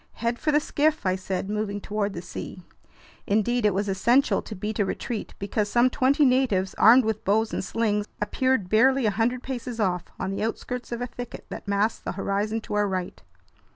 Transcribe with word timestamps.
"Head 0.13 0.39
for 0.39 0.51
the 0.51 0.59
skiff!" 0.59 1.05
I 1.05 1.15
said, 1.15 1.47
moving 1.47 1.79
toward 1.79 2.13
the 2.13 2.23
sea. 2.23 2.63
Indeed, 3.27 3.67
it 3.67 3.73
was 3.75 3.87
essential 3.87 4.41
to 4.41 4.55
beat 4.55 4.79
a 4.79 4.83
retreat 4.83 5.35
because 5.37 5.69
some 5.69 5.91
twenty 5.91 6.25
natives, 6.25 6.73
armed 6.73 7.05
with 7.05 7.23
bows 7.23 7.53
and 7.53 7.63
slings, 7.63 8.07
appeared 8.19 8.67
barely 8.67 9.05
a 9.05 9.11
hundred 9.11 9.43
paces 9.43 9.79
off, 9.79 10.05
on 10.19 10.31
the 10.31 10.41
outskirts 10.41 10.91
of 10.91 11.03
a 11.03 11.05
thicket 11.05 11.45
that 11.49 11.67
masked 11.67 12.03
the 12.03 12.13
horizon 12.13 12.61
to 12.61 12.73
our 12.73 12.87
right. 12.87 13.21